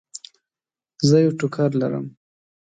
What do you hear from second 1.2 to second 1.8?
یو ټوکر